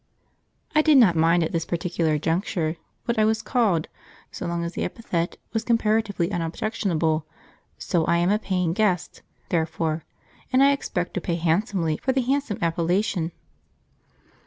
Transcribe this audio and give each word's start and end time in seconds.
jpg} 0.01 0.71
I 0.73 0.81
did 0.81 0.97
not 0.97 1.15
mind 1.15 1.43
at 1.43 1.51
this 1.51 1.63
particular 1.63 2.17
juncture 2.17 2.75
what 3.05 3.19
I 3.19 3.25
was 3.25 3.43
called, 3.43 3.87
so 4.31 4.47
long 4.47 4.63
as 4.63 4.73
the 4.73 4.83
epithet 4.83 5.37
was 5.53 5.63
comparatively 5.63 6.31
unobjectionable, 6.31 7.27
so 7.77 8.05
I 8.05 8.17
am 8.17 8.31
a 8.31 8.39
paying 8.39 8.73
guest, 8.73 9.21
therefore, 9.49 10.03
and 10.51 10.63
I 10.63 10.71
expect 10.71 11.13
to 11.13 11.21
pay 11.21 11.35
handsomely 11.35 11.97
for 11.97 12.13
the 12.13 12.21
handsome 12.21 12.57
appellation. 12.63 13.31